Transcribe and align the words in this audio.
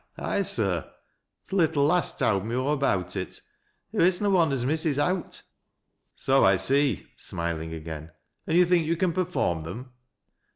Aye 0.17 0.41
sir. 0.41 0.91
Th' 1.47 1.53
little 1.53 1.87
;u88 1.87 2.17
towd 2.17 2.43
me 2.45 2.55
aw 2.55 2.71
about 2.71 3.15
it. 3.15 3.39
Hoo 3.91 3.99
is 3.99 4.19
na 4.19 4.29
one 4.31 4.51
as 4.51 4.65
misses 4.65 4.97
owt."" 4.97 5.43
So 6.25 6.43
I 6.43 6.55
see," 6.55 7.05
smiling 7.15 7.71
again." 7.71 8.11
And 8.47 8.57
you 8.57 8.65
think 8.65 8.87
you 8.87 8.97
can 8.97 9.13
perform 9.13 9.59
them?" 9.61 9.91